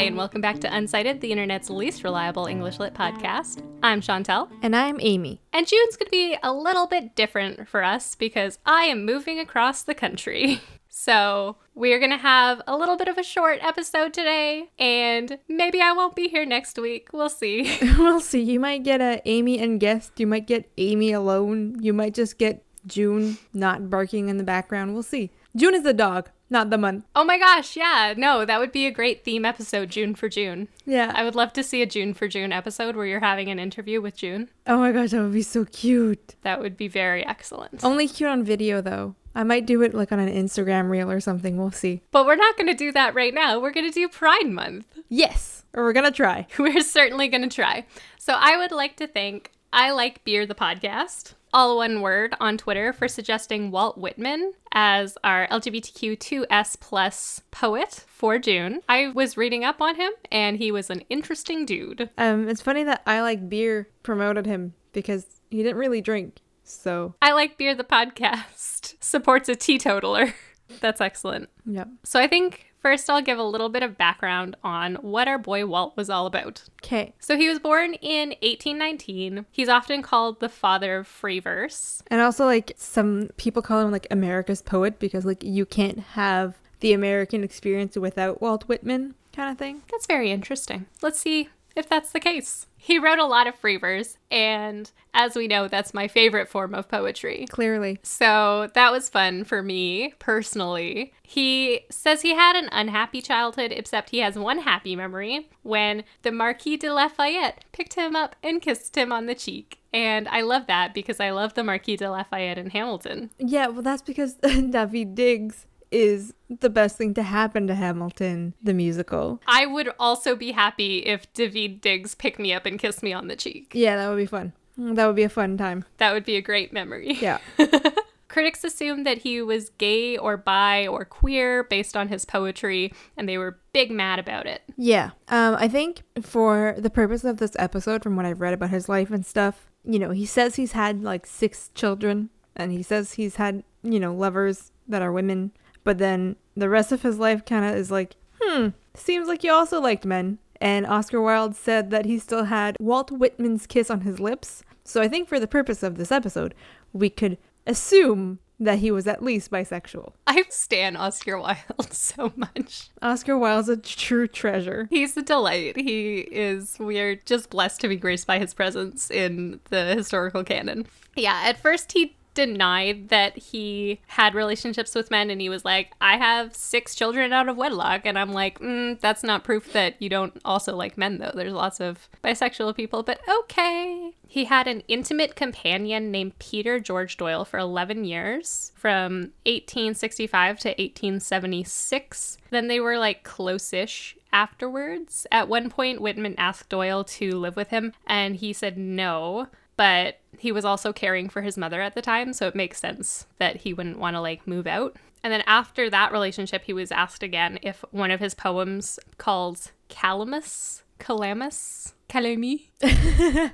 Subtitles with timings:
[0.00, 3.62] Hi, and welcome back to Unsighted, the internet's least reliable English lit podcast.
[3.82, 5.42] I'm Chantel, And I'm Amy.
[5.52, 9.38] and June's going to be a little bit different for us because I am moving
[9.38, 10.62] across the country.
[10.92, 15.80] So, we're going to have a little bit of a short episode today, and maybe
[15.80, 17.10] I won't be here next week.
[17.12, 17.78] We'll see.
[17.98, 18.42] we'll see.
[18.42, 20.18] You might get a Amy and guest.
[20.18, 21.76] You might get Amy alone.
[21.80, 24.92] You might just get June not barking in the background.
[24.92, 25.30] We'll see.
[25.54, 27.04] June is a dog, not the month.
[27.14, 30.68] Oh my gosh, yeah, no, that would be a great theme episode, June for June.
[30.84, 31.12] Yeah.
[31.14, 34.00] I would love to see a June for June episode where you're having an interview
[34.00, 34.50] with June.
[34.66, 36.34] oh my gosh, that would be so cute.
[36.42, 37.84] That would be very excellent.
[37.84, 39.14] Only cute on video though.
[39.34, 41.56] I might do it like on an Instagram reel or something.
[41.56, 42.02] We'll see.
[42.10, 43.60] But we're not going to do that right now.
[43.60, 44.86] We're going to do Pride Month.
[45.08, 45.62] Yes.
[45.72, 46.48] Or we're gonna try.
[46.58, 47.86] We're certainly going to try.
[48.18, 52.58] So I would like to thank I Like Beer the podcast, all one word on
[52.58, 58.80] Twitter for suggesting Walt Whitman as our LGBTQ2S plus poet for June.
[58.88, 62.10] I was reading up on him and he was an interesting dude.
[62.18, 66.38] Um, it's funny that I like beer promoted him because he didn't really drink.
[66.64, 70.34] So I Like Beer the podcast supports a teetotaler.
[70.80, 71.48] That's excellent.
[71.64, 71.84] yeah.
[72.04, 75.66] So I think first I'll give a little bit of background on what our boy
[75.66, 76.64] Walt was all about.
[76.82, 77.14] Okay.
[77.18, 79.46] So he was born in 1819.
[79.50, 82.02] He's often called the father of free verse.
[82.08, 86.56] And also like some people call him like America's poet because like you can't have
[86.80, 89.82] the American experience without Walt Whitman kind of thing.
[89.90, 90.86] That's very interesting.
[91.02, 92.66] Let's see if that's the case.
[92.76, 96.74] He wrote a lot of free verse, and as we know, that's my favorite form
[96.74, 97.46] of poetry.
[97.50, 97.98] Clearly.
[98.02, 101.12] So that was fun for me personally.
[101.22, 106.32] He says he had an unhappy childhood, except he has one happy memory when the
[106.32, 109.80] Marquis de Lafayette picked him up and kissed him on the cheek.
[109.92, 113.30] And I love that because I love the Marquis de Lafayette in Hamilton.
[113.38, 118.74] Yeah, well that's because Daveed Diggs is the best thing to happen to Hamilton the
[118.74, 119.40] musical.
[119.46, 123.28] I would also be happy if Daveed Diggs picked me up and kissed me on
[123.28, 123.72] the cheek.
[123.74, 124.52] Yeah, that would be fun.
[124.76, 125.84] That would be a fun time.
[125.98, 127.14] That would be a great memory.
[127.20, 127.38] Yeah.
[128.28, 133.28] Critics assumed that he was gay or bi or queer based on his poetry, and
[133.28, 134.62] they were big mad about it.
[134.76, 135.10] Yeah.
[135.28, 138.88] Um, I think for the purpose of this episode, from what I've read about his
[138.88, 143.14] life and stuff, you know, he says he's had like six children and he says
[143.14, 145.52] he's had, you know, lovers that are women.
[145.84, 149.48] But then the rest of his life kind of is like, hmm, seems like he
[149.48, 150.38] also liked men.
[150.60, 154.62] And Oscar Wilde said that he still had Walt Whitman's kiss on his lips.
[154.84, 156.54] So I think for the purpose of this episode,
[156.92, 160.12] we could assume that he was at least bisexual.
[160.26, 161.56] I stan Oscar Wilde
[161.92, 162.90] so much.
[163.00, 164.86] Oscar Wilde's a true treasure.
[164.90, 165.76] He's a delight.
[165.76, 170.44] He is, we are just blessed to be graced by his presence in the historical
[170.44, 170.86] canon.
[171.16, 175.92] Yeah, at first he denied that he had relationships with men and he was like,
[176.00, 178.02] I have six children out of wedlock.
[178.04, 181.32] And I'm like, mm, that's not proof that you don't also like men, though.
[181.34, 184.12] There's lots of bisexual people, but okay.
[184.26, 190.68] He had an intimate companion named Peter George Doyle for 11 years from 1865 to
[190.68, 192.38] 1876.
[192.50, 195.26] Then they were like close ish afterwards.
[195.32, 199.48] At one point, Whitman asked Doyle to live with him, and he said no.
[199.76, 203.26] But he was also caring for his mother at the time, so it makes sense
[203.38, 204.96] that he wouldn't want to like move out.
[205.22, 209.72] And then after that relationship, he was asked again if one of his poems called
[209.88, 212.70] Calamus, Calamus, Calami,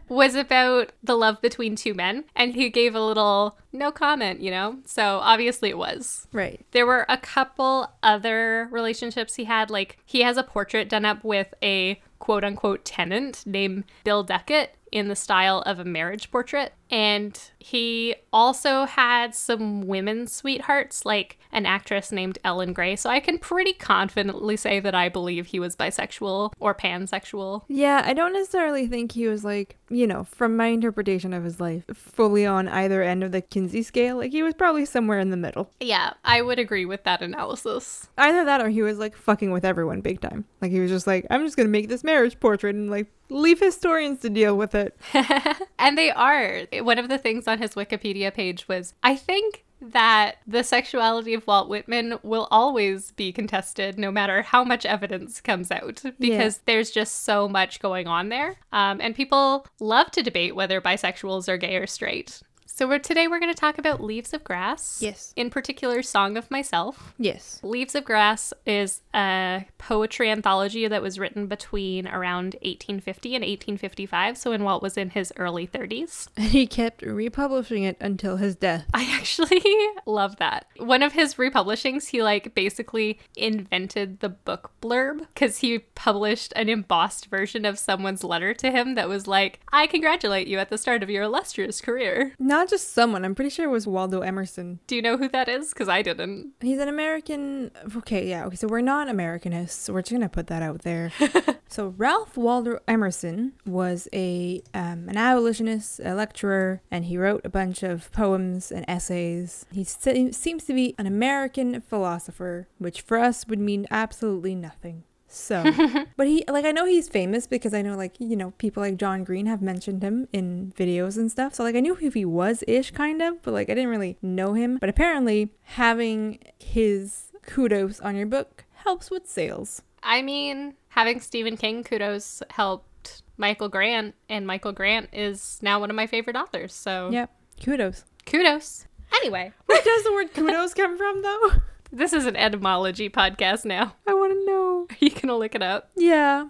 [0.08, 2.24] was about the love between two men.
[2.34, 4.78] And he gave a little no comment, you know?
[4.86, 6.26] So obviously it was.
[6.32, 6.64] Right.
[6.70, 9.70] There were a couple other relationships he had.
[9.70, 14.76] Like, he has a portrait done up with a quote unquote tenant named Bill Duckett
[14.96, 16.72] in the style of a marriage portrait.
[16.88, 22.96] And he also had some women sweethearts, like an actress named Ellen Gray.
[22.96, 27.64] So I can pretty confidently say that I believe he was bisexual or pansexual.
[27.68, 31.60] Yeah, I don't necessarily think he was like, you know, from my interpretation of his
[31.60, 34.16] life, fully on either end of the Kinsey scale.
[34.16, 35.70] Like he was probably somewhere in the middle.
[35.80, 38.08] Yeah, I would agree with that analysis.
[38.16, 40.44] Either that or he was like fucking with everyone big time.
[40.62, 43.60] Like he was just like, I'm just gonna make this marriage portrait and like leave
[43.60, 44.96] historians to deal with it.
[45.78, 46.62] and they are.
[46.80, 51.46] One of the things on his Wikipedia page was I think that the sexuality of
[51.46, 56.90] Walt Whitman will always be contested no matter how much evidence comes out because there's
[56.90, 58.56] just so much going on there.
[58.72, 62.40] Um, and people love to debate whether bisexuals are gay or straight.
[62.68, 64.98] So we're, today we're going to talk about Leaves of Grass.
[65.00, 65.32] Yes.
[65.36, 67.14] In particular, Song of Myself.
[67.16, 67.60] Yes.
[67.62, 74.36] Leaves of Grass is a poetry anthology that was written between around 1850 and 1855,
[74.36, 76.28] so in Walt was in his early 30s.
[76.36, 78.84] And he kept republishing it until his death.
[78.92, 79.62] I actually
[80.06, 80.66] love that.
[80.76, 86.68] One of his republishings, he like basically invented the book blurb because he published an
[86.68, 90.78] embossed version of someone's letter to him that was like, I congratulate you at the
[90.78, 92.34] start of your illustrious career.
[92.38, 94.80] Not just someone, I'm pretty sure it was Waldo Emerson.
[94.86, 95.70] Do you know who that is?
[95.70, 96.52] Because I didn't.
[96.60, 97.70] He's an American.
[97.96, 98.46] Okay, yeah.
[98.46, 99.70] Okay, so we're not Americanists.
[99.70, 101.12] So we're just gonna put that out there.
[101.68, 107.50] so Ralph Waldo Emerson was a um, an abolitionist, a lecturer, and he wrote a
[107.50, 109.66] bunch of poems and essays.
[109.72, 115.04] He se- seems to be an American philosopher, which for us would mean absolutely nothing.
[115.28, 115.64] So,
[116.16, 118.96] but he like I know he's famous because I know like you know people like
[118.96, 121.54] John Green have mentioned him in videos and stuff.
[121.54, 124.16] So like I knew who he was ish kind of, but like I didn't really
[124.22, 124.78] know him.
[124.78, 129.82] But apparently having his kudos on your book helps with sales.
[130.02, 135.90] I mean, having Stephen King kudos helped Michael Grant, and Michael Grant is now one
[135.90, 136.72] of my favorite authors.
[136.74, 137.26] So, yeah.
[137.62, 138.04] kudos.
[138.24, 138.86] kudos.
[139.14, 141.50] Anyway, Where does the word kudos come from though?
[141.92, 143.94] This is an etymology podcast now.
[144.06, 144.86] I want to know.
[144.90, 145.90] Are you going to look it up?
[145.96, 146.48] Yeah.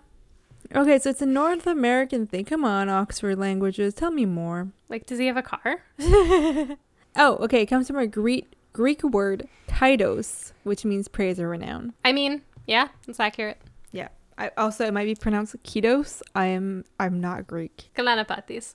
[0.74, 2.44] Okay, so it's a North American thing.
[2.44, 4.68] Come on, Oxford languages, tell me more.
[4.88, 5.82] Like, does he have a car?
[7.18, 7.62] Oh, okay.
[7.62, 11.94] It comes from a Greek Greek word "kaidos," which means praise or renown.
[12.04, 13.58] I mean, yeah, it's accurate.
[13.90, 14.08] Yeah.
[14.36, 16.20] I also it might be pronounced kidos.
[16.34, 17.88] I am I'm not Greek.
[17.96, 18.74] Kalanapatis.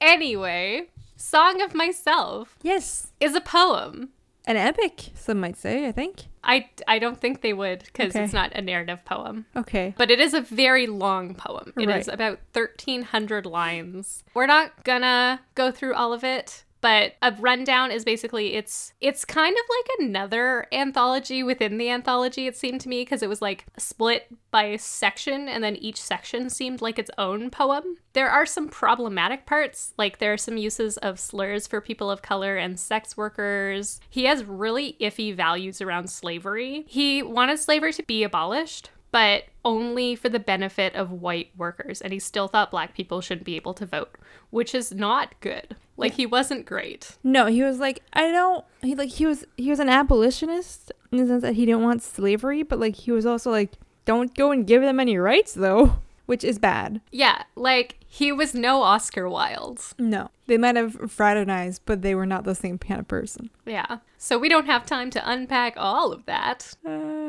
[0.00, 3.08] anyway, Song of Myself Yes.
[3.18, 4.10] is a poem.
[4.48, 6.26] An epic, some might say, I think.
[6.44, 8.22] I, I don't think they would because Okay.
[8.24, 9.46] it's not a narrative poem.
[9.56, 9.92] Okay.
[9.98, 11.72] But it is a very long poem.
[11.76, 12.08] It is Right.
[12.14, 14.22] about 1,300 lines.
[14.34, 16.62] We're not gonna go through all of it.
[16.86, 22.46] But a rundown is basically it's it's kind of like another anthology within the anthology.
[22.46, 26.48] It seemed to me because it was like split by section, and then each section
[26.48, 27.96] seemed like its own poem.
[28.12, 32.22] There are some problematic parts, like there are some uses of slurs for people of
[32.22, 33.98] color and sex workers.
[34.08, 36.84] He has really iffy values around slavery.
[36.86, 42.00] He wanted slavery to be abolished, but only for the benefit of white workers.
[42.00, 44.16] And he still thought black people shouldn't be able to vote,
[44.50, 45.76] which is not good.
[45.98, 47.16] Like, he wasn't great.
[47.24, 51.18] No, he was like I don't he like he was he was an abolitionist in
[51.18, 53.72] the sense that he didn't want slavery, but like he was also like
[54.04, 57.00] don't go and give them any rights though, which is bad.
[57.10, 59.82] Yeah, like, he was no Oscar Wilde.
[59.98, 60.30] No.
[60.46, 63.50] They might have fraternized, but they were not the same kind of person.
[63.66, 63.98] Yeah.
[64.16, 66.74] So we don't have time to unpack all of that.
[66.86, 67.25] Uh,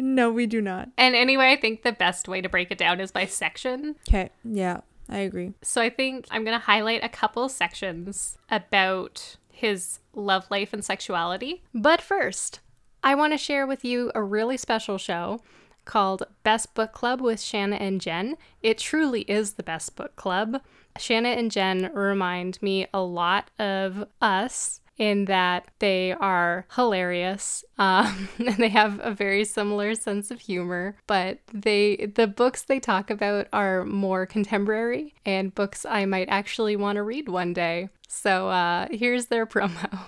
[0.00, 0.88] no, we do not.
[0.96, 3.96] And anyway, I think the best way to break it down is by section.
[4.08, 4.30] Okay.
[4.44, 5.54] Yeah, I agree.
[5.62, 10.84] So I think I'm going to highlight a couple sections about his love life and
[10.84, 11.62] sexuality.
[11.74, 12.60] But first,
[13.02, 15.40] I want to share with you a really special show
[15.84, 18.36] called Best Book Club with Shanna and Jen.
[18.62, 20.60] It truly is the best book club.
[20.98, 28.28] Shanna and Jen remind me a lot of us in that they are hilarious um,
[28.38, 33.10] and they have a very similar sense of humor but they the books they talk
[33.10, 38.48] about are more contemporary and books i might actually want to read one day so
[38.48, 40.00] uh, here's their promo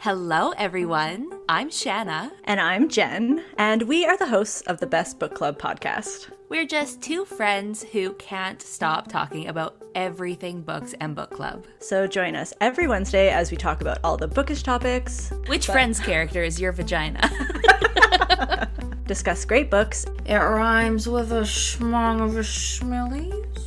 [0.00, 1.37] Hello, everyone.
[1.50, 2.30] I'm Shanna.
[2.44, 6.30] And I'm Jen, and we are the hosts of the Best Book Club podcast.
[6.50, 11.64] We're just two friends who can't stop talking about everything books and book club.
[11.78, 16.00] So join us every Wednesday as we talk about all the bookish topics, Which friend's
[16.00, 17.20] character is your vagina?
[19.06, 23.64] discuss great books, it rhymes with a schmong of a schmillies.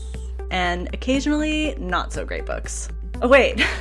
[0.52, 2.90] and occasionally not so great books.
[3.24, 3.66] Oh, wait.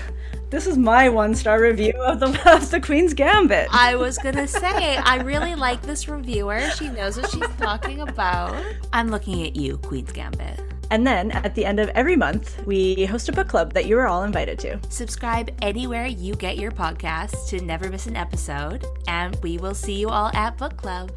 [0.50, 3.68] This is my one star review of The Last of Queen's Gambit.
[3.70, 6.60] I was gonna say, I really like this reviewer.
[6.70, 8.60] She knows what she's talking about.
[8.92, 10.60] I'm looking at you, Queen's Gambit.
[10.90, 13.96] And then at the end of every month, we host a book club that you
[13.96, 14.80] are all invited to.
[14.88, 20.00] Subscribe anywhere you get your podcasts to never miss an episode, and we will see
[20.00, 21.12] you all at book club.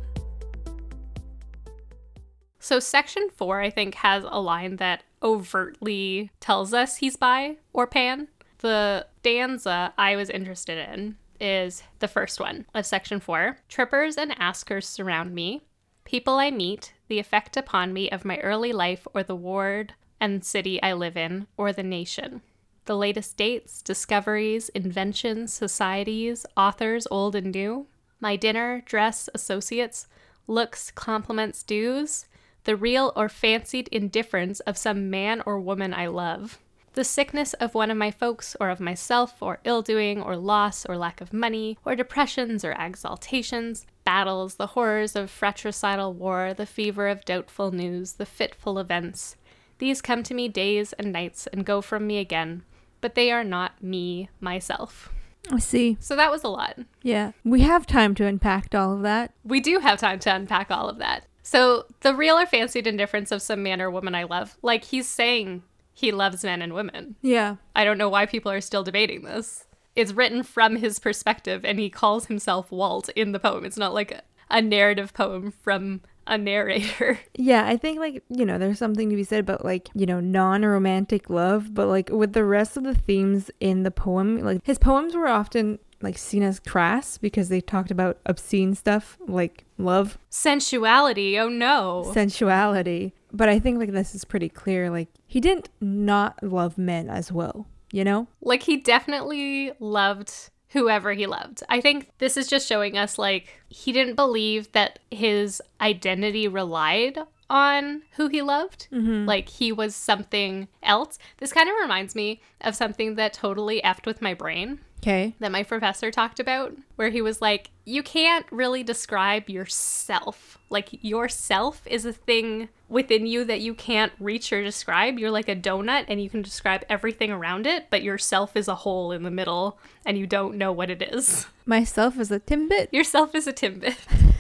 [2.59, 7.85] so section four i think has a line that overtly tells us he's bi or
[7.85, 8.29] pan
[8.63, 13.57] the stanza i was interested in is the first one of section four.
[13.67, 15.61] Trippers and askers surround me.
[16.05, 20.45] People i meet the effect upon me of my early life or the ward and
[20.45, 22.41] city i live in or the nation.
[22.85, 27.87] The latest dates discoveries inventions societies authors old and new.
[28.21, 30.07] My dinner dress associates
[30.47, 32.25] looks compliments dues.
[32.63, 36.59] The real or fancied indifference of some man or woman I love,
[36.93, 40.85] the sickness of one of my folks or of myself, or ill doing, or loss,
[40.85, 46.65] or lack of money, or depressions, or exaltations, battles, the horrors of fratricidal war, the
[46.65, 49.35] fever of doubtful news, the fitful events.
[49.79, 52.63] These come to me days and nights and go from me again,
[53.01, 55.11] but they are not me, myself.
[55.51, 55.97] I see.
[55.99, 56.79] So that was a lot.
[57.01, 57.31] Yeah.
[57.43, 59.33] We have time to unpack all of that.
[59.43, 61.25] We do have time to unpack all of that.
[61.45, 65.09] So, the real or fancied indifference of some man or woman I love, like he's
[65.09, 67.15] saying he loves men and women.
[67.21, 67.57] Yeah.
[67.75, 69.65] I don't know why people are still debating this.
[69.95, 73.63] It's written from his perspective, and he calls himself Walt in the poem.
[73.63, 77.19] It's not like a, a narrative poem from a narrator.
[77.35, 80.19] Yeah, I think like, you know, there's something to be said about like, you know,
[80.19, 84.77] non-romantic love, but like with the rest of the themes in the poem, like his
[84.77, 90.17] poems were often like seen as crass because they talked about obscene stuff like love,
[90.29, 92.09] Sensuality, oh no.
[92.13, 93.13] sensuality.
[93.33, 97.31] But I think like this is pretty clear like he didn't not love men as
[97.31, 98.27] well, you know?
[98.41, 100.31] like he definitely loved
[100.69, 101.63] whoever he loved.
[101.69, 107.19] I think this is just showing us like he didn't believe that his identity relied
[107.49, 108.87] on who he loved.
[108.91, 109.25] Mm-hmm.
[109.25, 111.19] Like he was something else.
[111.37, 115.35] This kind of reminds me of something that totally effed with my brain Okay.
[115.39, 120.57] that my professor talked about, where he was like, You can't really describe yourself.
[120.69, 125.19] Like, yourself is a thing within you that you can't reach or describe.
[125.19, 128.75] You're like a donut and you can describe everything around it, but yourself is a
[128.75, 131.47] hole in the middle and you don't know what it is.
[131.65, 132.87] Myself is a timbit.
[132.91, 133.97] Yourself is a Timbit.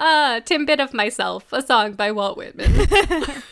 [0.00, 2.70] Ah, Timbit of Myself, a song by Walt Whitman.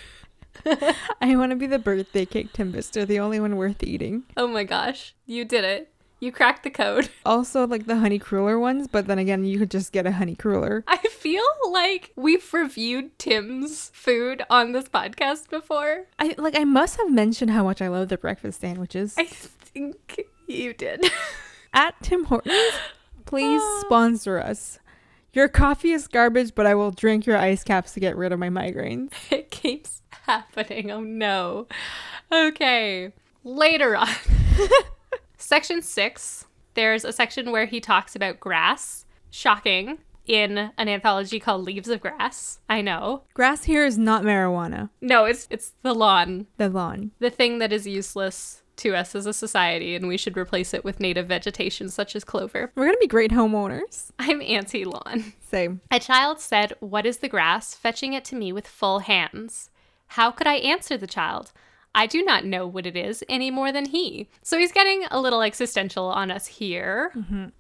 [1.21, 2.91] I want to be the birthday cake timbits.
[2.93, 4.25] They're the only one worth eating.
[4.37, 5.91] oh my gosh, you did it.
[6.19, 7.11] You cracked the code.
[7.27, 10.37] Also like the honey cruller ones, but then again, you could just get a honey
[10.37, 10.85] cruller.
[10.87, 16.07] I feel like we've reviewed Tim's food on this podcast before.
[16.19, 19.15] I like I must have mentioned how much I love the breakfast sandwiches.
[19.19, 21.05] I think you did.
[21.75, 22.75] At Tim Hortons,
[23.25, 23.81] please ah.
[23.81, 24.79] sponsor us.
[25.33, 28.39] Your coffee is garbage, but I will drink your ice caps to get rid of
[28.39, 29.13] my migraines.
[29.31, 30.91] it keeps happening.
[30.93, 31.67] Oh no.
[32.33, 33.13] Okay.
[33.43, 34.09] Later on.
[35.47, 39.05] Section six, there's a section where he talks about grass.
[39.31, 39.99] Shocking.
[40.27, 42.59] In an anthology called Leaves of Grass.
[42.69, 43.23] I know.
[43.33, 44.91] Grass here is not marijuana.
[45.01, 46.49] No, it's it's the lawn.
[46.57, 47.13] The lawn.
[47.21, 50.85] The thing that is useless to us as a society, and we should replace it
[50.85, 52.73] with native vegetation such as clover.
[52.75, 54.11] We're gonna be great homeowners.
[54.19, 55.33] I'm anti lawn.
[55.41, 55.81] Same.
[55.93, 57.73] A child said, What is the grass?
[57.75, 59.71] fetching it to me with full hands.
[60.09, 61.53] How could I answer the child?
[61.97, 64.29] I do not know what it is any more than he.
[64.43, 67.11] So he's getting a little existential on us here.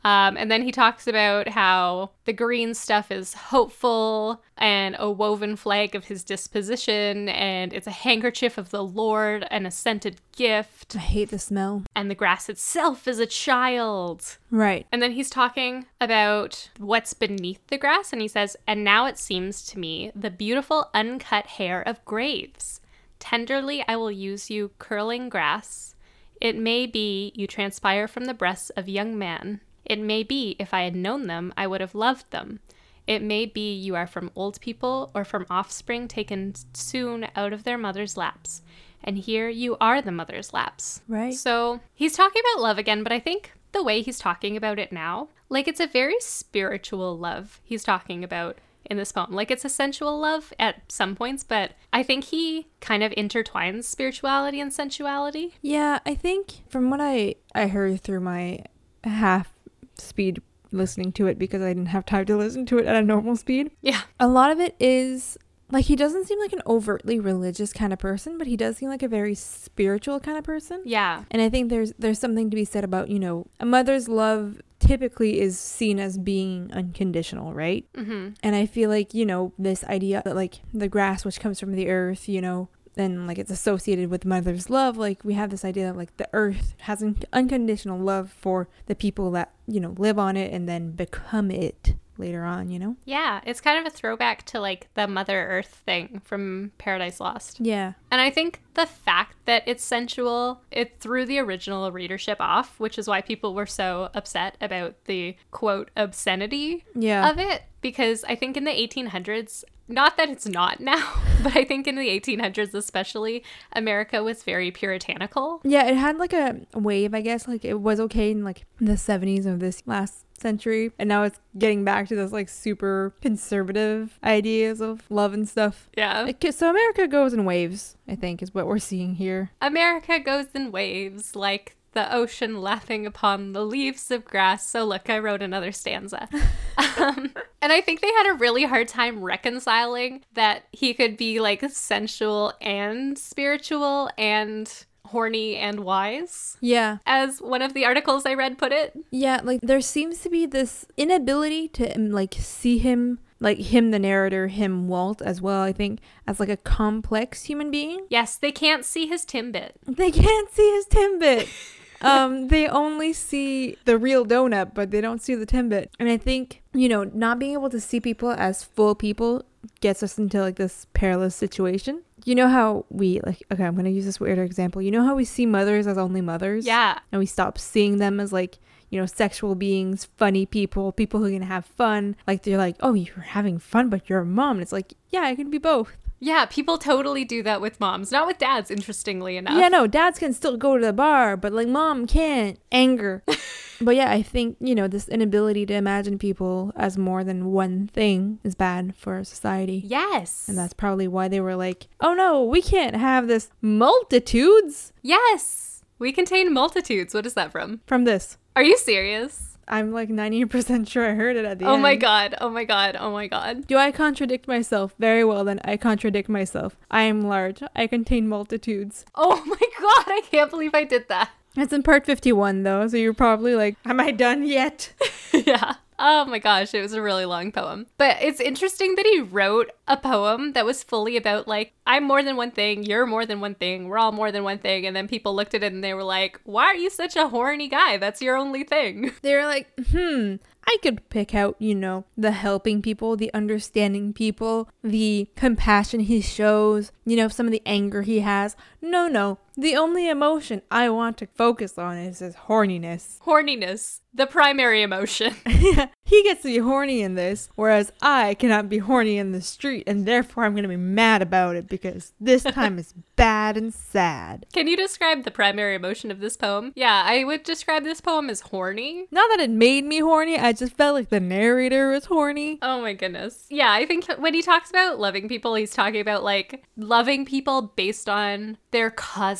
[0.04, 5.56] Um, and then he talks about how the green stuff is hopeful and a woven
[5.56, 10.96] flag of his disposition, and it's a handkerchief of the Lord and a scented gift,
[10.96, 11.82] I hate the smell.
[11.94, 14.38] and the grass itself is a child.
[14.50, 14.86] Right.
[14.92, 19.18] And then he's talking about what's beneath the grass, and he says, And now it
[19.18, 22.80] seems to me the beautiful uncut hair of graves.
[23.18, 25.94] Tenderly I will use you, curling grass.
[26.40, 29.60] It may be you transpire from the breasts of young men.
[29.84, 32.60] It may be, if I had known them, I would have loved them.
[33.06, 37.64] It may be you are from old people or from offspring taken soon out of
[37.64, 38.62] their mother's laps.
[39.02, 41.02] And here you are the mother's laps.
[41.06, 41.32] Right.
[41.32, 44.90] So he's talking about love again, but I think the way he's talking about it
[44.90, 48.58] now, like it's a very spiritual love he's talking about
[48.90, 49.32] in this poem.
[49.32, 53.84] Like it's a sensual love at some points, but I think he kind of intertwines
[53.84, 55.54] spirituality and sensuality.
[55.62, 58.60] Yeah, I think from what I I heard through my
[59.04, 59.52] half
[59.98, 60.40] speed
[60.72, 63.36] listening to it because I didn't have time to listen to it at a normal
[63.36, 63.70] speed.
[63.80, 64.02] Yeah.
[64.20, 65.38] A lot of it is
[65.70, 68.88] like he doesn't seem like an overtly religious kind of person, but he does seem
[68.88, 70.82] like a very spiritual kind of person.
[70.84, 71.24] Yeah.
[71.30, 74.60] And I think there's there's something to be said about, you know, a mother's love
[74.86, 77.86] typically is seen as being unconditional, right?
[77.94, 78.30] Mm-hmm.
[78.42, 81.72] And I feel like, you know, this idea that like the grass which comes from
[81.72, 85.64] the earth, you know, and like it's associated with mother's love, like we have this
[85.64, 89.94] idea that like the earth has an unconditional love for the people that, you know,
[89.98, 92.96] live on it and then become it later on, you know?
[93.04, 93.40] Yeah.
[93.44, 97.58] It's kind of a throwback to like the Mother Earth thing from Paradise Lost.
[97.60, 97.92] Yeah.
[98.10, 102.98] And I think the fact that it's sensual, it threw the original readership off, which
[102.98, 107.30] is why people were so upset about the quote obscenity Yeah.
[107.30, 107.62] of it.
[107.80, 111.12] Because I think in the 1800s, not that it's not now,
[111.44, 115.60] but I think in the 1800s, especially, America was very puritanical.
[115.62, 117.46] Yeah, it had like a wave, I guess.
[117.46, 121.40] Like it was okay in like the 70s of this last century, and now it's
[121.58, 125.88] getting back to those like super conservative ideas of love and stuff.
[125.96, 126.30] Yeah.
[126.50, 129.50] So America goes in waves, I think, is what we're seeing here.
[129.60, 134.68] America goes in waves like the ocean laughing upon the leaves of grass.
[134.68, 136.28] So, look, I wrote another stanza.
[136.98, 141.40] um, and I think they had a really hard time reconciling that he could be
[141.40, 144.70] like sensual and spiritual and
[145.06, 146.56] horny and wise.
[146.60, 146.98] Yeah.
[147.06, 148.96] As one of the articles I read put it.
[149.10, 153.90] Yeah, like there seems to be this inability to um, like see him like him
[153.90, 158.06] the narrator, him Walt as well, I think, as like a complex human being.
[158.08, 159.72] Yes, they can't see his Timbit.
[159.86, 161.48] They can't see his Timbit.
[162.00, 165.88] um, they only see the real donut, but they don't see the Timbit.
[165.98, 169.44] And I think, you know, not being able to see people as full people
[169.80, 172.02] gets us into like this perilous situation.
[172.26, 174.82] You know how we like okay, I'm gonna use this weirder example.
[174.82, 176.66] You know how we see mothers as only mothers?
[176.66, 176.98] Yeah.
[177.12, 178.58] And we stop seeing them as like,
[178.90, 182.16] you know, sexual beings, funny people, people who can have fun.
[182.26, 184.56] Like they're like, Oh, you're having fun, but you're a mom.
[184.56, 185.96] And it's like, yeah, I can be both.
[186.18, 189.58] Yeah, people totally do that with moms, not with dads, interestingly enough.
[189.58, 192.58] Yeah, no, dads can still go to the bar, but like mom can't.
[192.72, 193.22] Anger.
[193.80, 197.88] but yeah, I think, you know, this inability to imagine people as more than one
[197.88, 199.82] thing is bad for society.
[199.84, 200.48] Yes.
[200.48, 205.84] And that's probably why they were like, oh no, we can't have this multitudes Yes.
[205.98, 207.14] We contain multitudes.
[207.14, 207.80] What is that from?
[207.86, 208.36] from this.
[208.56, 209.45] Are you serious?
[209.68, 211.78] I'm like 90% sure I heard it at the Oh end.
[211.78, 212.34] Oh my god.
[212.40, 212.96] Oh my god.
[212.98, 213.66] Oh my god.
[213.66, 214.94] Do I contradict myself?
[214.98, 216.76] Very well, then I contradict myself.
[216.90, 217.62] I am large.
[217.74, 219.04] I contain multitudes.
[219.14, 220.04] Oh my god.
[220.08, 221.30] I can't believe I did that.
[221.56, 224.92] It's in part 51, though, so you're probably like, Am I done yet?
[225.32, 225.76] yeah.
[225.98, 227.86] Oh my gosh, it was a really long poem.
[227.98, 232.22] But it's interesting that he wrote a poem that was fully about like, I'm more
[232.22, 234.86] than one thing, you're more than one thing, we're all more than one thing.
[234.86, 237.28] And then people looked at it and they were like, Why are you such a
[237.28, 237.96] horny guy?
[237.96, 239.12] That's your only thing.
[239.22, 240.36] They're like, Hmm,
[240.68, 246.20] I could pick out, you know, the helping people, the understanding people, the compassion he
[246.20, 248.56] shows, you know, some of the anger he has.
[248.82, 249.38] No, no.
[249.58, 253.18] The only emotion I want to focus on is his horniness.
[253.20, 255.34] Horniness, the primary emotion.
[255.46, 259.84] he gets to be horny in this, whereas I cannot be horny in the street,
[259.86, 263.72] and therefore I'm going to be mad about it because this time is bad and
[263.72, 264.44] sad.
[264.52, 266.72] Can you describe the primary emotion of this poem?
[266.76, 269.06] Yeah, I would describe this poem as horny.
[269.10, 272.58] Not that it made me horny, I just felt like the narrator was horny.
[272.60, 273.46] Oh my goodness.
[273.48, 277.72] Yeah, I think when he talks about loving people, he's talking about like loving people
[277.74, 278.90] based on their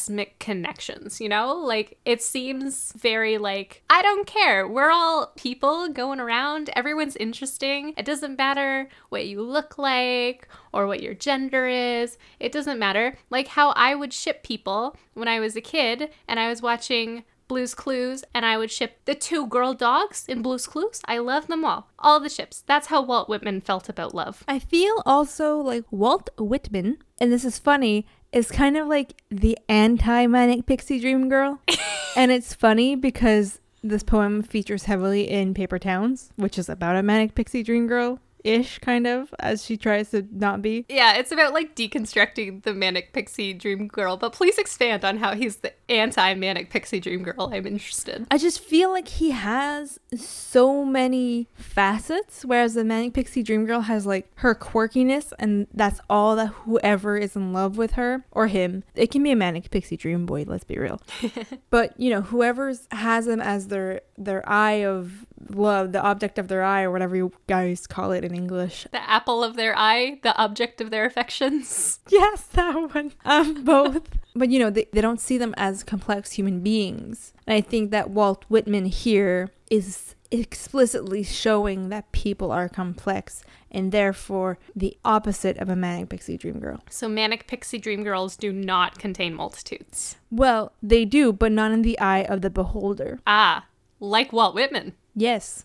[0.06, 1.54] cosmic connections, you know?
[1.54, 4.66] Like it seems very like, I don't care.
[4.68, 6.70] We're all people going around.
[6.76, 7.92] Everyone's interesting.
[7.96, 12.18] It doesn't matter what you look like or what your gender is.
[12.38, 13.16] It doesn't matter.
[13.30, 17.24] Like how I would ship people when I was a kid and I was watching
[17.48, 21.00] Blue's Clues, and I would ship the two girl dogs in Blue's Clues.
[21.04, 21.88] I love them all.
[21.96, 22.64] All the ships.
[22.66, 24.42] That's how Walt Whitman felt about love.
[24.48, 28.04] I feel also like Walt Whitman, and this is funny,
[28.36, 31.58] is kind of like the anti Manic Pixie Dream Girl.
[32.16, 37.02] and it's funny because this poem features heavily in Paper Towns, which is about a
[37.02, 40.86] Manic Pixie Dream Girl ish, kind of, as she tries to not be.
[40.88, 45.34] Yeah, it's about like deconstructing the manic pixie dream girl, but please expand on how
[45.34, 47.50] he's the anti manic pixie dream girl.
[47.52, 48.26] I'm interested.
[48.30, 53.82] I just feel like he has so many facets, whereas the Manic Pixie Dream Girl
[53.82, 58.46] has like her quirkiness, and that's all that whoever is in love with her or
[58.46, 58.84] him.
[58.94, 61.00] It can be a Manic Pixie Dream Boy, let's be real.
[61.70, 66.48] but you know, whoever's has them as their their eye of love, the object of
[66.48, 68.86] their eye, or whatever you guys call it in English.
[68.90, 72.00] The apple of their eye, the object of their affections.
[72.08, 73.12] Yes, that one.
[73.24, 74.08] Um, both.
[74.34, 77.34] but you know, they, they don't see them as complex human beings.
[77.46, 83.92] And I think that Walt Whitman here is explicitly showing that people are complex and
[83.92, 86.82] therefore the opposite of a manic pixie dream girl.
[86.88, 90.16] So, manic pixie dream girls do not contain multitudes.
[90.30, 93.20] Well, they do, but not in the eye of the beholder.
[93.26, 93.66] Ah,
[94.00, 94.94] like Walt Whitman.
[95.16, 95.64] Yes.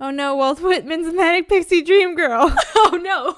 [0.00, 2.54] Oh no, Walt Whitman's manic pixie dream girl.
[2.74, 3.36] Oh no.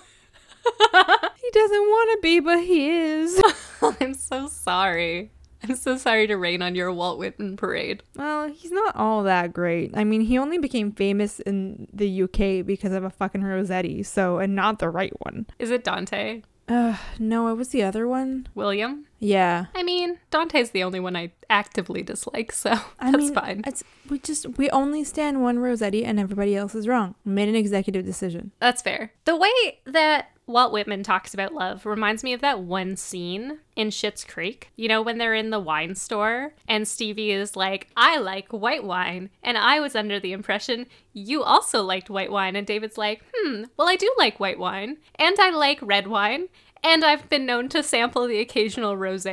[1.37, 3.41] he doesn't want to be, but he is.
[4.01, 5.31] I'm so sorry.
[5.63, 8.03] I'm so sorry to rain on your Walt Whitman parade.
[8.17, 9.93] Well, he's not all that great.
[9.95, 14.39] I mean, he only became famous in the UK because of a fucking Rossetti, so,
[14.39, 15.47] and not the right one.
[15.59, 16.43] Is it Dante?
[16.69, 18.49] Uh, no, it was the other one.
[18.55, 19.07] William?
[19.19, 19.67] Yeah.
[19.75, 23.63] I mean, Dante's the only one I actively dislike, so I that's mean, fine.
[23.67, 27.15] It's we just we only stand one Rossetti and everybody else is wrong.
[27.25, 28.53] Made an executive decision.
[28.61, 29.13] That's fair.
[29.25, 33.89] The way that Walt Whitman talks about love reminds me of that one scene in
[33.89, 34.71] Schitt's Creek.
[34.77, 38.85] You know, when they're in the wine store and Stevie is like, I like white
[38.85, 39.31] wine.
[39.43, 42.57] And I was under the impression you also liked white wine.
[42.57, 44.99] And David's like, hmm, well, I do like white wine.
[45.15, 46.49] And I like red wine.
[46.83, 49.27] And I've been known to sample the occasional rose.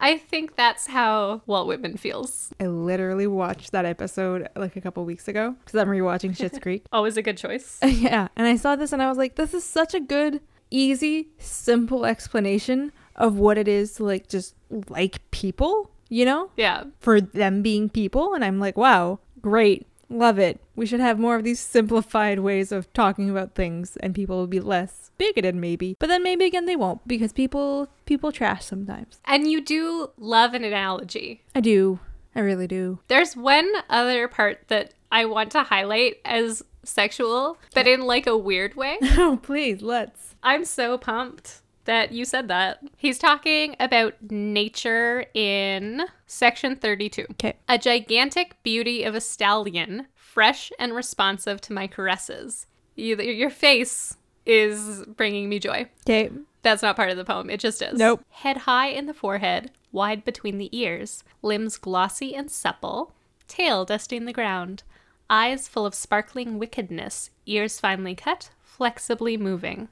[0.00, 2.52] I think that's how Walt Whitman feels.
[2.60, 6.84] I literally watched that episode like a couple weeks ago because I'm rewatching Schitt's Creek.
[6.92, 7.78] Always a good choice.
[7.84, 11.30] yeah, and I saw this and I was like, this is such a good, easy,
[11.38, 14.54] simple explanation of what it is to like just
[14.88, 16.84] like people, you know, Yeah.
[17.00, 18.34] for them being people.
[18.34, 19.87] And I'm like, wow, great.
[20.10, 20.60] Love it.
[20.74, 24.46] We should have more of these simplified ways of talking about things and people will
[24.46, 25.96] be less bigoted maybe.
[25.98, 29.20] But then maybe again they won't because people people trash sometimes.
[29.26, 31.42] And you do love an analogy.
[31.54, 32.00] I do.
[32.34, 33.00] I really do.
[33.08, 38.36] There's one other part that I want to highlight as sexual, but in like a
[38.36, 38.98] weird way.
[39.02, 40.36] oh, please, let's.
[40.42, 42.80] I'm so pumped that you said that.
[42.98, 47.24] He's talking about nature in section 32.
[47.32, 47.54] Okay.
[47.66, 52.66] A gigantic beauty of a stallion, fresh and responsive to my caresses.
[52.94, 55.88] You, your face is bringing me joy.
[56.06, 56.30] Okay.
[56.60, 57.48] That's not part of the poem.
[57.48, 57.98] It just is.
[57.98, 58.22] Nope.
[58.28, 63.14] Head high in the forehead, wide between the ears, limbs glossy and supple,
[63.46, 64.82] tail dusting the ground,
[65.30, 69.88] eyes full of sparkling wickedness, ears finely cut, flexibly moving.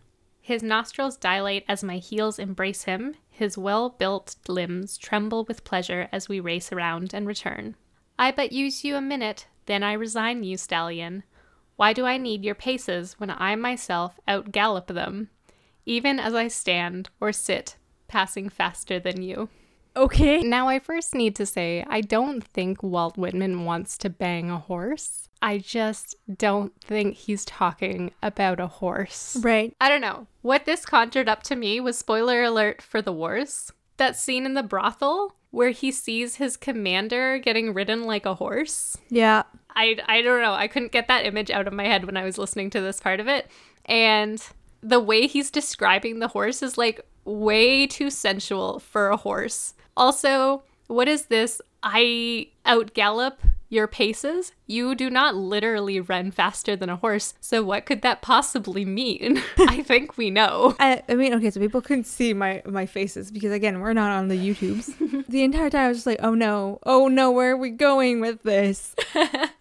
[0.47, 6.09] His nostrils dilate as my heels embrace him, his well built limbs tremble with pleasure
[6.13, 7.75] as we race around and return.
[8.17, 11.25] I but use you a minute, then I resign you, stallion.
[11.75, 15.31] Why do I need your paces when I myself out gallop them?
[15.87, 17.77] even as I stand or sit,
[18.09, 19.49] passing faster than you.
[19.97, 20.43] Okay.
[20.43, 24.59] Now, I first need to say, I don't think Walt Whitman wants to bang a
[24.59, 25.29] horse.
[25.41, 29.37] I just don't think he's talking about a horse.
[29.41, 29.75] Right.
[29.81, 30.27] I don't know.
[30.43, 33.73] What this conjured up to me was spoiler alert for the wars.
[33.97, 38.97] That scene in the brothel where he sees his commander getting ridden like a horse.
[39.09, 39.45] Yeah.
[39.75, 40.55] I, I don't know.
[40.55, 43.01] I couldn't get that image out of my head when I was listening to this
[43.01, 43.51] part of it.
[43.87, 44.43] And
[44.83, 49.75] the way he's describing the horse is like way too sensual for a horse.
[49.97, 51.61] Also, what is this?
[51.83, 53.35] I outgallop
[53.69, 54.53] your paces?
[54.67, 59.43] You do not literally run faster than a horse, so what could that possibly mean?
[59.59, 60.77] I think we know.
[60.81, 64.13] I, I mean, okay, so people couldn't see my my faces because again, we're not
[64.13, 65.27] on the YouTubes.
[65.29, 68.21] the entire time I was just like, oh no, oh no, where are we going
[68.21, 68.95] with this?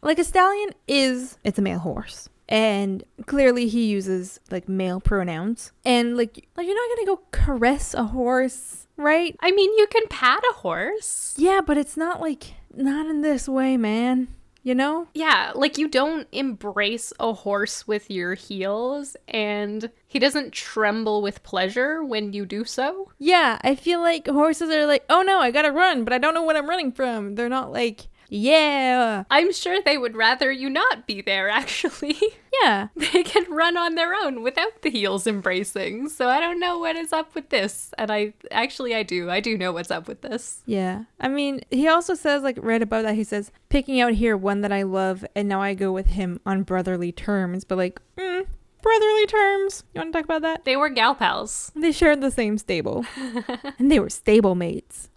[0.02, 2.30] like a stallion is it's a male horse.
[2.48, 5.72] And clearly he uses like male pronouns.
[5.84, 9.36] And like like you're not gonna go caress a horse, right?
[9.40, 11.34] I mean, you can pat a horse.
[11.38, 14.30] Yeah, but it's not like not in this way, man.
[14.64, 15.08] You know?
[15.14, 21.44] Yeah, like you don't embrace a horse with your heels, and he doesn't tremble with
[21.44, 23.12] pleasure when you do so.
[23.20, 26.34] Yeah, I feel like horses are like, oh no, I gotta run, but I don't
[26.34, 27.36] know what I'm running from.
[27.36, 32.18] They're not like, yeah, I'm sure they would rather you not be there, actually.
[32.64, 32.88] yeah.
[32.96, 36.96] they can run on their own without the heels embracing, so I don't know what
[36.96, 37.94] is up with this.
[37.98, 39.30] And I actually, I do.
[39.30, 40.64] I do know what's up with this.
[40.66, 41.04] Yeah.
[41.20, 44.62] I mean, he also says, like, right above that, he says, picking out here one
[44.62, 47.64] that I love, and now I go with him on brotherly terms.
[47.64, 48.46] But, like, mm,
[48.86, 49.84] brotherly terms.
[49.94, 50.64] You want to talk about that?
[50.64, 51.72] They were gal pals.
[51.86, 53.06] They shared the same stable,
[53.80, 55.10] and they were stable mates.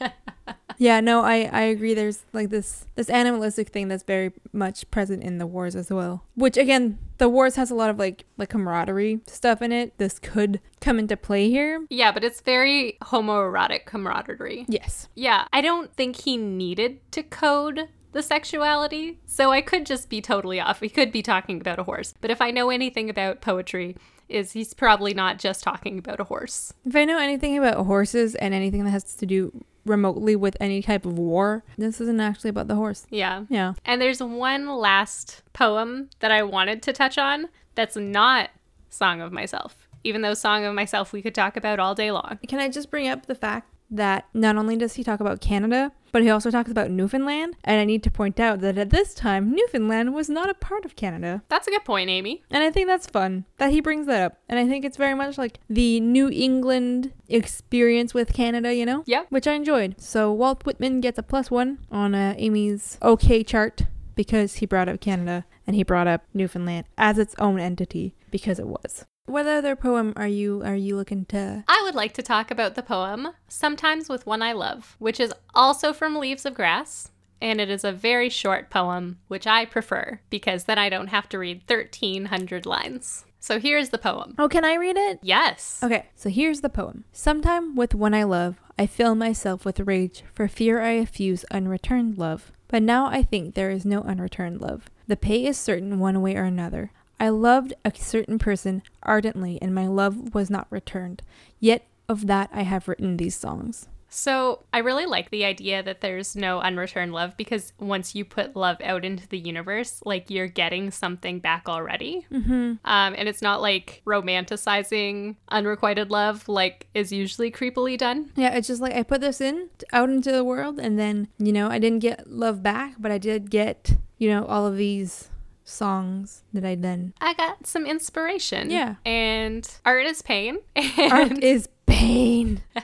[0.79, 1.95] yeah, no, I, I agree.
[1.95, 6.25] There's like this this animalistic thing that's very much present in the wars as well.
[6.35, 9.97] Which again, the wars has a lot of like like camaraderie stuff in it.
[9.99, 11.87] This could come into play here.
[11.91, 14.65] Yeah, but it's very homoerotic camaraderie.
[14.69, 15.09] Yes.
[15.15, 20.21] Yeah, I don't think he needed to code the sexuality, so I could just be
[20.21, 20.81] totally off.
[20.81, 22.15] He could be talking about a horse.
[22.21, 23.97] But if I know anything about poetry,
[24.29, 26.73] is he's probably not just talking about a horse.
[26.85, 30.83] If I know anything about horses and anything that has to do remotely with any
[30.83, 33.07] type of war, this isn't actually about the horse.
[33.11, 33.45] Yeah.
[33.49, 33.75] Yeah.
[33.85, 38.51] And there's one last poem that I wanted to touch on that's not
[38.91, 39.89] Song of Myself.
[40.05, 42.39] Even though Song of Myself we could talk about all day long.
[42.47, 45.93] Can I just bring up the fact that not only does he talk about Canada,
[46.13, 47.57] but he also talks about Newfoundland?
[47.65, 50.85] And I need to point out that at this time, Newfoundland was not a part
[50.85, 51.43] of Canada.
[51.49, 52.43] That's a good point, Amy.
[52.51, 54.39] And I think that's fun that he brings that up.
[54.49, 59.05] And I think it's very much like the New England experience with Canada, you know?
[59.07, 59.25] Yeah.
[59.29, 60.01] Which I enjoyed.
[60.01, 63.83] So Walt Whitman gets a plus one on uh, Amy's OK chart
[64.15, 68.59] because he brought up Canada and he brought up Newfoundland as its own entity because
[68.59, 69.05] it was.
[69.29, 71.63] What other poem are you are you looking to?
[71.69, 75.33] I would like to talk about the poem Sometimes with One I Love, which is
[75.55, 77.11] also from Leaves of Grass.
[77.41, 81.29] and it is a very short poem, which I prefer because then I don't have
[81.29, 83.25] to read 1,300 lines.
[83.39, 84.35] So here's the poem.
[84.39, 85.21] Oh, can I read it?
[85.23, 85.79] Yes.
[85.83, 87.05] Okay, so here's the poem.
[87.13, 92.19] Sometime with one I love, I fill myself with rage for fear I effuse unreturned
[92.19, 92.51] love.
[92.67, 94.91] But now I think there is no unreturned love.
[95.07, 96.91] The pay is certain one way or another.
[97.21, 101.23] I loved a certain person ardently, and my love was not returned.
[101.61, 103.89] Yet of that I have written these songs.
[104.11, 108.57] So I really like the idea that there's no unreturned love because once you put
[108.57, 112.27] love out into the universe, like you're getting something back already.
[112.33, 112.53] Mm-hmm.
[112.53, 118.33] Um, and it's not like romanticizing unrequited love like is usually creepily done.
[118.35, 121.53] Yeah, it's just like I put this in out into the world, and then, you
[121.53, 125.29] know, I didn't get love back, but I did get, you know, all of these
[125.69, 127.15] songs that I then.
[127.21, 128.71] I got some inspiration.
[128.71, 128.97] Yeah.
[129.05, 130.59] And art is pain.
[130.77, 132.63] And Art is pain.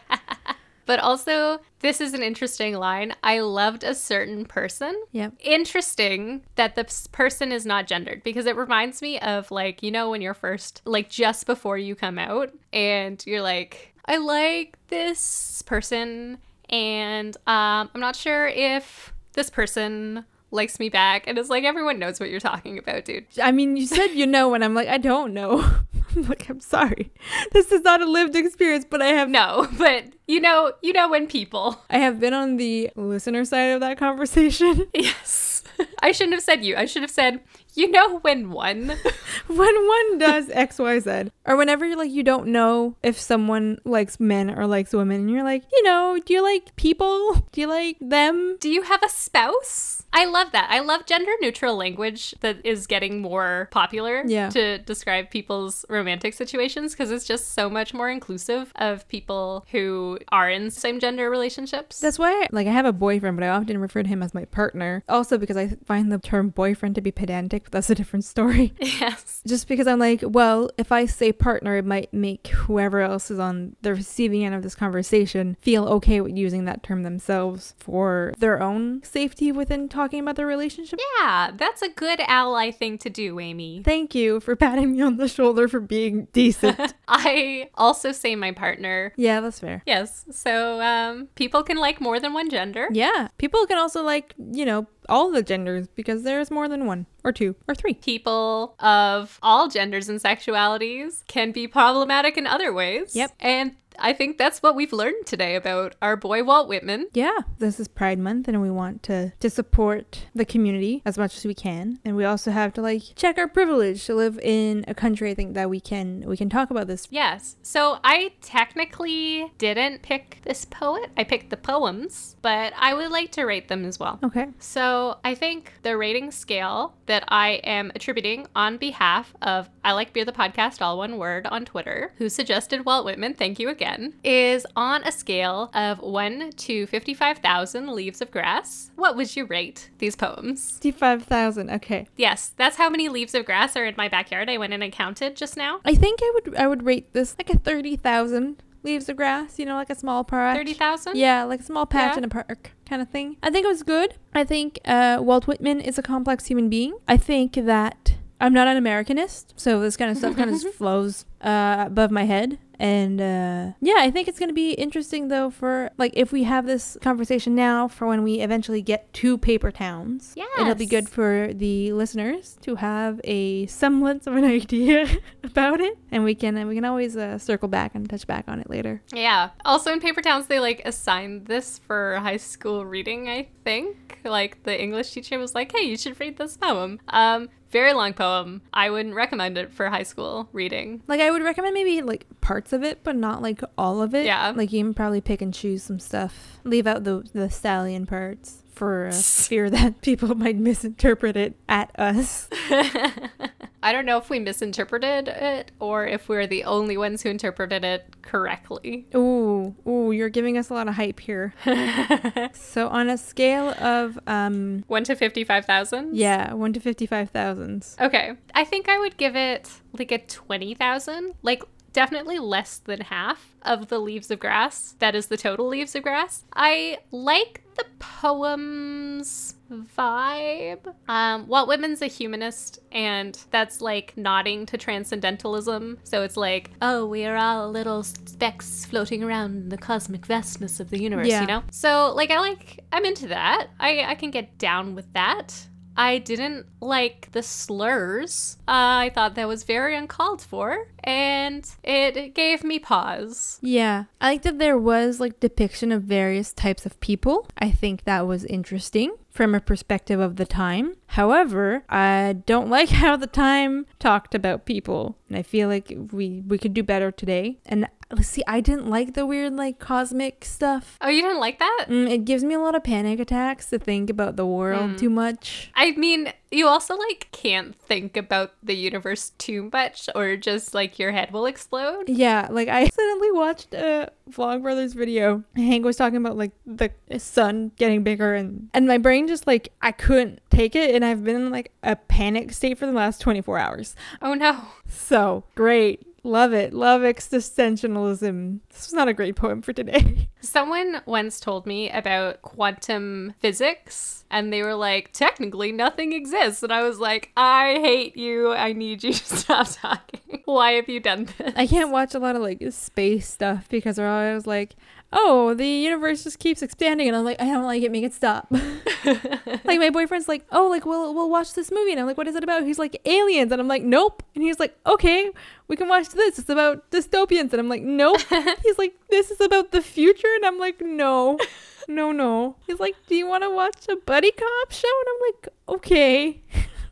[0.86, 3.14] But also, this is an interesting line.
[3.22, 4.94] I loved a certain person.
[5.12, 5.34] Yep.
[5.40, 10.10] Interesting that the person is not gendered because it reminds me of like, you know,
[10.10, 15.62] when you're first, like just before you come out and you're like, I like this
[15.62, 21.26] person and um, I'm not sure if this person likes me back.
[21.26, 23.26] And it's like, everyone knows what you're talking about, dude.
[23.42, 25.62] I mean, you said you know, and I'm like, I don't know.
[26.16, 27.12] I'm like, I'm sorry.
[27.52, 31.08] This is not a lived experience, but I have No, but you know, you know
[31.08, 31.82] when people.
[31.90, 34.86] I have been on the listener side of that conversation.
[34.94, 35.62] Yes.
[36.00, 36.76] I shouldn't have said you.
[36.76, 37.40] I should have said,
[37.76, 38.86] you know when one.
[39.46, 43.78] when one does X, Y, Z, or whenever you're like you don't know if someone
[43.84, 47.46] likes men or likes women, and you're like, you know, do you like people?
[47.52, 48.56] Do you like them?
[48.60, 50.02] Do you have a spouse?
[50.12, 50.68] I love that.
[50.70, 54.48] I love gender neutral language that is getting more popular Yeah.
[54.50, 60.18] to describe people's romantic situations because it's just so much more inclusive of people who
[60.30, 62.00] are in same gender relationships.
[62.00, 64.44] That's why, like, I have a boyfriend, but I often refer to him as my
[64.44, 65.02] partner.
[65.08, 68.72] Also, because I find the term boyfriend to be pedantic, but that's a different story.
[68.80, 69.42] yes.
[69.46, 73.38] Just because I'm like, well, if I say partner, it might make whoever else is
[73.38, 78.32] on the receiving end of this conversation feel okay with using that term themselves for
[78.38, 80.98] their own safety within talking about their relationship.
[81.18, 83.82] Yeah, that's a good ally thing to do, Amy.
[83.84, 86.94] Thank you for patting me on the shoulder for being decent.
[87.08, 89.12] I also say my partner.
[89.16, 89.82] yeah, that's fair.
[89.86, 90.24] Yes.
[90.30, 92.88] So um, people can like more than one gender.
[92.92, 93.28] Yeah.
[93.38, 97.32] People can also like, you know, all the genders because there's more than one or
[97.32, 97.94] two or three.
[97.94, 103.14] people of all genders and sexualities can be problematic in other ways.
[103.16, 103.32] Yep.
[103.40, 107.08] And I think that's what we've learned today about our boy Walt Whitman.
[107.12, 111.36] Yeah, this is Pride Month and we want to to support the community as much
[111.36, 112.00] as we can.
[112.04, 115.34] And we also have to like check our privilege to live in a country I
[115.34, 117.08] think that we can we can talk about this.
[117.10, 117.56] Yes.
[117.62, 121.10] So I technically didn't pick this poet.
[121.16, 124.18] I picked the poems, but I would like to rate them as well.
[124.22, 124.48] Okay.
[124.58, 130.12] So I think the rating scale that I am attributing on behalf of I Like
[130.12, 133.83] Beer the Podcast, all one word on Twitter, who suggested Walt Whitman, thank you again,
[134.22, 138.90] is on a scale of 1 to 55,000 leaves of grass.
[138.96, 140.78] What would you rate these poems?
[140.80, 141.70] 55,000.
[141.70, 142.06] Okay.
[142.16, 144.48] Yes, that's how many leaves of grass are in my backyard.
[144.50, 145.80] I went in and counted just now.
[145.84, 149.64] I think I would I would rate this like a 30,000 leaves of grass, you
[149.64, 150.56] know, like a small patch.
[150.56, 151.16] 30,000?
[151.16, 152.18] Yeah, like a small patch Yeah.
[152.18, 153.36] in a park kind of thing.
[153.42, 154.14] I think it was good.
[154.34, 156.94] I think uh, Walt Whitman is a complex human being.
[157.08, 160.76] I think that I'm not an Americanist, so this kind of stuff kind of just
[160.78, 162.58] flows uh, above my head.
[162.78, 166.44] And uh, yeah, I think it's going to be interesting though for like if we
[166.44, 170.34] have this conversation now for when we eventually get to Paper Towns.
[170.36, 175.06] Yeah, it'll be good for the listeners to have a semblance of an idea
[175.42, 178.44] about it, and we can and we can always uh, circle back and touch back
[178.48, 179.02] on it later.
[179.12, 179.50] Yeah.
[179.64, 184.20] Also in Paper Towns, they like assigned this for high school reading, I think.
[184.24, 187.00] Like the English teacher was like, hey, you should read this poem.
[187.08, 188.62] Um, very long poem.
[188.72, 191.02] I wouldn't recommend it for high school reading.
[191.08, 194.24] Like I would recommend maybe like parts of it, but not like all of it.
[194.24, 194.52] Yeah.
[194.54, 196.60] Like you can probably pick and choose some stuff.
[196.62, 201.90] Leave out the the stallion parts for uh, fear that people might misinterpret it at
[201.98, 202.48] us.
[203.84, 207.84] I don't know if we misinterpreted it or if we're the only ones who interpreted
[207.84, 209.06] it correctly.
[209.14, 211.52] Ooh, ooh, you're giving us a lot of hype here.
[212.54, 216.16] so on a scale of um 1 to 55,000?
[216.16, 217.86] yeah, 1 to 55,000.
[218.00, 218.32] Okay.
[218.54, 221.34] I think I would give it like a 20,000.
[221.42, 224.94] Like, definitely less than half of the leaves of grass.
[224.98, 226.44] That is the total leaves of grass.
[226.54, 230.94] I like the poems vibe.
[231.08, 235.98] Um, Walt Whitman's a humanist, and that's like nodding to transcendentalism.
[236.04, 240.80] So it's like, oh, we are all little specks floating around in the cosmic vastness
[240.80, 241.40] of the universe, Yeah.
[241.42, 241.62] you know?
[241.70, 243.68] So, like, I like, I'm into that.
[243.80, 245.66] I, I can get down with that.
[245.96, 248.56] I didn't like the slurs.
[248.66, 253.58] Uh, I thought that was very uncalled for, and it gave me pause.
[253.62, 254.04] Yeah.
[254.20, 257.46] I like that there was like depiction of various types of people.
[257.58, 260.94] I think that was interesting from a perspective of the time.
[261.08, 265.18] However, I don't like how the time talked about people.
[265.28, 267.58] And I feel like we we could do better today.
[267.66, 267.88] And
[268.22, 270.96] see, I didn't like the weird like cosmic stuff.
[271.00, 271.86] Oh, you didn't like that?
[271.88, 275.10] Mm, it gives me a lot of panic attacks to think about the world too
[275.10, 275.70] much.
[275.74, 280.98] I mean, you also like can't think about the universe too much, or just like
[280.98, 282.08] your head will explode.
[282.08, 285.44] Yeah, like I accidentally watched a Vlogbrothers video.
[285.56, 289.72] Hank was talking about like the sun getting bigger and and my brain just like
[289.82, 293.20] I couldn't take it and I've been in like a panic state for the last
[293.20, 293.96] 24 hours.
[294.22, 294.60] Oh no.
[294.86, 296.06] So, great.
[296.26, 296.72] Love it.
[296.72, 298.60] Love existentialism.
[298.70, 300.30] This was not a great poem for today.
[300.40, 306.62] Someone once told me about quantum physics, and they were like, technically nothing exists.
[306.62, 308.52] And I was like, I hate you.
[308.52, 310.42] I need you to stop talking.
[310.46, 311.52] Why have you done this?
[311.56, 314.76] I can't watch a lot of like space stuff because they're always like,
[315.12, 317.90] "Oh, the universe just keeps expanding," and I'm like, "I don't like it.
[317.90, 318.48] Make it stop."
[319.64, 322.28] like my boyfriend's like, "Oh, like we'll we'll watch this movie," and I'm like, "What
[322.28, 325.30] is it about?" He's like, "Aliens," and I'm like, "Nope," and he's like, "Okay,
[325.68, 326.38] we can watch this.
[326.38, 328.20] It's about dystopians," and I'm like, "Nope."
[328.62, 331.38] he's like, "This is about the future," and I'm like, "No."
[331.86, 332.56] No, no.
[332.66, 336.42] He's like, "Do you want to watch a buddy cop show?" And I'm like, "Okay."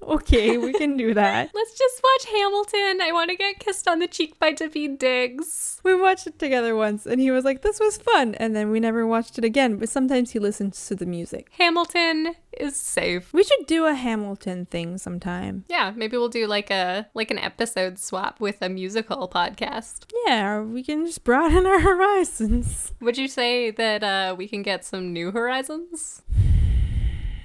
[0.09, 1.51] okay, we can do that.
[1.55, 3.01] Let's just watch Hamilton.
[3.01, 5.81] I want to get kissed on the cheek by Daveed Diggs.
[5.83, 8.35] We watched it together once and he was like, This was fun.
[8.37, 9.77] And then we never watched it again.
[9.77, 11.51] But sometimes he listens to the music.
[11.59, 13.33] Hamilton is safe.
[13.33, 15.65] We should do a Hamilton thing sometime.
[15.69, 20.07] Yeah, maybe we'll do like a like an episode swap with a musical podcast.
[20.27, 22.93] Yeah, we can just broaden our horizons.
[23.01, 26.23] Would you say that uh, we can get some new horizons?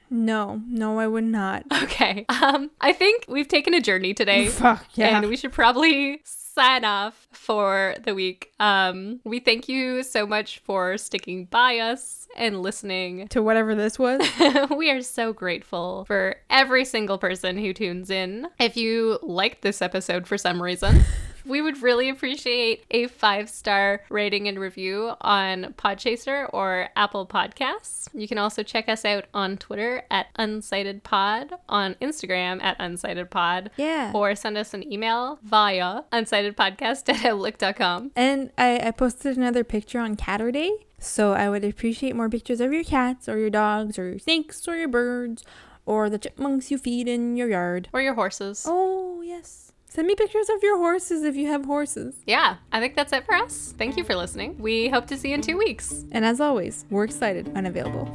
[0.10, 1.64] No, no, I would not.
[1.88, 2.26] Okay.
[2.30, 4.48] Um, I think we've taken a journey today.
[4.50, 5.18] Fuck yeah.
[5.18, 8.52] And we should probably sign off for the week.
[8.60, 13.28] Um, we thank you so much for sticking by us and listening.
[13.30, 14.22] to whatever this was.
[14.76, 18.48] we are so grateful for every single person who tunes in.
[18.60, 21.04] If you liked this episode for some reason,
[21.48, 28.08] we would really appreciate a five star rating and review on Podchaser or Apple Podcasts.
[28.14, 34.12] You can also check us out on Twitter at UncitedPod, on Instagram at UncitedPod, Yeah.
[34.14, 38.12] or send us an email via uncitedpodcast at outlook.com.
[38.16, 40.70] And I, I posted another picture on Catterday.
[41.00, 44.68] So I would appreciate more pictures of your cats or your dogs or your snakes
[44.68, 45.44] or your birds
[45.86, 47.88] or the chipmunks you feed in your yard.
[47.94, 48.66] Or your horses.
[48.68, 49.72] Oh, yes.
[49.90, 52.18] Send me pictures of your horses if you have horses.
[52.28, 53.74] Yeah, I think that's it for us.
[53.78, 54.58] Thank you for listening.
[54.60, 56.04] We hope to see you in two weeks.
[56.12, 58.06] And as always, we're excited, unavailable.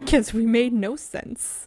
[0.00, 1.60] Because we made no sense.